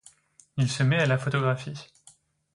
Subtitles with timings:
[0.57, 1.77] Il se met à la photographie.